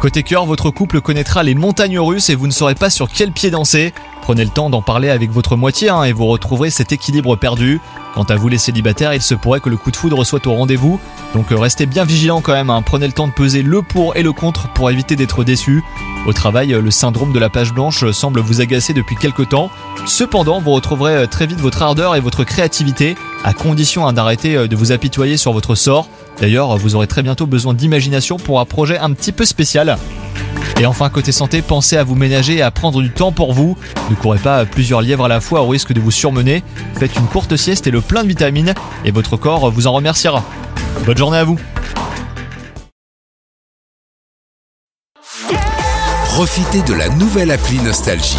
Côté 0.00 0.22
cœur, 0.22 0.46
votre 0.46 0.70
couple 0.70 1.00
connaîtra 1.00 1.42
les 1.42 1.56
montagnes 1.56 1.98
russes 1.98 2.30
et 2.30 2.36
vous 2.36 2.46
ne 2.46 2.52
saurez 2.52 2.76
pas 2.76 2.88
sur 2.88 3.08
quel 3.08 3.32
pied 3.32 3.50
danser. 3.50 3.92
Prenez 4.22 4.44
le 4.44 4.50
temps 4.50 4.70
d'en 4.70 4.80
parler 4.80 5.10
avec 5.10 5.32
votre 5.32 5.56
moitié 5.56 5.88
hein, 5.88 6.04
et 6.04 6.12
vous 6.12 6.26
retrouverez 6.26 6.70
cet 6.70 6.92
équilibre 6.92 7.34
perdu. 7.34 7.80
Quant 8.14 8.22
à 8.22 8.36
vous 8.36 8.48
les 8.48 8.58
célibataires, 8.58 9.12
il 9.12 9.22
se 9.22 9.34
pourrait 9.34 9.58
que 9.58 9.68
le 9.68 9.76
coup 9.76 9.90
de 9.90 9.96
foudre 9.96 10.22
soit 10.22 10.46
au 10.46 10.54
rendez-vous. 10.54 11.00
Donc 11.34 11.50
euh, 11.50 11.58
restez 11.58 11.86
bien 11.86 12.04
vigilants 12.04 12.40
quand 12.40 12.52
même, 12.52 12.70
hein. 12.70 12.80
prenez 12.82 13.08
le 13.08 13.12
temps 13.12 13.26
de 13.26 13.32
peser 13.32 13.62
le 13.62 13.82
pour 13.82 14.14
et 14.16 14.22
le 14.22 14.32
contre 14.32 14.72
pour 14.72 14.88
éviter 14.88 15.16
d'être 15.16 15.42
déçus. 15.42 15.82
Au 16.26 16.32
travail, 16.32 16.74
euh, 16.74 16.80
le 16.80 16.92
syndrome 16.92 17.32
de 17.32 17.38
la 17.40 17.48
page 17.48 17.72
blanche 17.72 18.04
euh, 18.04 18.12
semble 18.12 18.38
vous 18.38 18.60
agacer 18.60 18.92
depuis 18.92 19.16
quelque 19.16 19.42
temps. 19.42 19.68
Cependant, 20.06 20.60
vous 20.60 20.70
retrouverez 20.70 21.26
très 21.26 21.46
vite 21.46 21.58
votre 21.58 21.82
ardeur 21.82 22.14
et 22.14 22.20
votre 22.20 22.44
créativité, 22.44 23.16
à 23.42 23.52
condition 23.52 24.06
hein, 24.06 24.12
d'arrêter 24.12 24.68
de 24.68 24.76
vous 24.76 24.92
apitoyer 24.92 25.36
sur 25.36 25.52
votre 25.52 25.74
sort. 25.74 26.06
D'ailleurs, 26.40 26.76
vous 26.76 26.94
aurez 26.94 27.06
très 27.06 27.22
bientôt 27.22 27.46
besoin 27.46 27.74
d'imagination 27.74 28.36
pour 28.36 28.60
un 28.60 28.64
projet 28.64 28.98
un 28.98 29.12
petit 29.12 29.32
peu 29.32 29.44
spécial. 29.44 29.98
Et 30.80 30.86
enfin, 30.86 31.08
côté 31.10 31.32
santé, 31.32 31.60
pensez 31.60 31.96
à 31.96 32.04
vous 32.04 32.14
ménager 32.14 32.58
et 32.58 32.62
à 32.62 32.70
prendre 32.70 33.02
du 33.02 33.10
temps 33.10 33.32
pour 33.32 33.52
vous. 33.52 33.76
Ne 34.10 34.14
courez 34.14 34.38
pas 34.38 34.64
plusieurs 34.64 35.02
lièvres 35.02 35.24
à 35.24 35.28
la 35.28 35.40
fois 35.40 35.62
au 35.62 35.68
risque 35.68 35.92
de 35.92 36.00
vous 36.00 36.12
surmener. 36.12 36.62
Faites 36.96 37.16
une 37.16 37.26
courte 37.26 37.56
sieste 37.56 37.88
et 37.88 37.90
le 37.90 38.00
plein 38.00 38.22
de 38.22 38.28
vitamines, 38.28 38.74
et 39.04 39.10
votre 39.10 39.36
corps 39.36 39.70
vous 39.72 39.88
en 39.88 39.92
remerciera. 39.92 40.44
Bonne 41.04 41.16
journée 41.16 41.38
à 41.38 41.44
vous 41.44 41.58
Profitez 46.26 46.82
de 46.82 46.94
la 46.94 47.08
nouvelle 47.08 47.50
appli 47.50 47.78
Nostalgie. 47.80 48.38